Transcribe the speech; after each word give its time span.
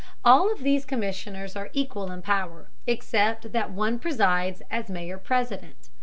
All 0.25 0.51
of 0.51 0.63
these 0.63 0.83
commissioners 0.83 1.55
are 1.55 1.69
equal 1.73 2.09
in 2.09 2.23
power, 2.23 2.71
except 2.87 3.51
that 3.51 3.69
one 3.69 3.99
presides 3.99 4.63
as 4.71 4.89
mayor 4.89 5.19
president. 5.19 5.89